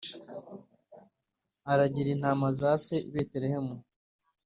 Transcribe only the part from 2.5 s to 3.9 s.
za se i Betelehemu.